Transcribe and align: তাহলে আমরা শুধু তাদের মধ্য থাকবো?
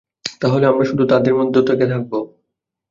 তাহলে 0.41 0.65
আমরা 0.67 0.85
শুধু 0.85 1.03
তাদের 1.11 1.33
মধ্য 1.39 1.55
থাকবো? 1.91 2.17